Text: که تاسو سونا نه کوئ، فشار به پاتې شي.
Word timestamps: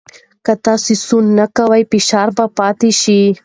که 0.45 0.53
تاسو 0.65 0.91
سونا 1.05 1.31
نه 1.37 1.45
کوئ، 1.55 1.81
فشار 1.91 2.29
به 2.37 2.45
پاتې 2.57 2.89
شي. 3.01 3.21